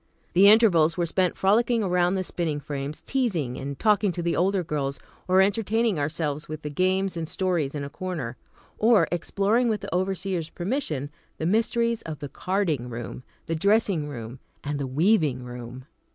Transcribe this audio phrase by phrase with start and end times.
[0.33, 4.35] The intervals were spent frolicking around around the spinning frames, teasing and talking to the
[4.35, 8.35] older girls, or entertaining ourselves with the games and stories in a corner,
[8.79, 14.07] or exploring with the overseer's permission, the mysteries of the the carding room, the dressing
[14.09, 15.85] room and the weaving room.